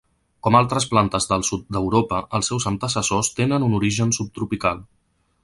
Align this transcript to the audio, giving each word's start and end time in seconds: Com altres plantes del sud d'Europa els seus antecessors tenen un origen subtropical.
Com 0.45 0.55
altres 0.59 0.87
plantes 0.93 1.27
del 1.33 1.45
sud 1.49 1.67
d'Europa 1.77 2.23
els 2.39 2.49
seus 2.53 2.67
antecessors 2.73 3.31
tenen 3.41 3.69
un 3.69 3.79
origen 3.83 4.17
subtropical. 4.21 4.83